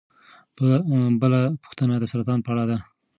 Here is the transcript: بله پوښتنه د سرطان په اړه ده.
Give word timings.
بله 1.21 1.41
پوښتنه 1.63 1.95
د 1.99 2.05
سرطان 2.13 2.39
په 2.43 2.49
اړه 2.53 2.65
ده. 2.69 2.77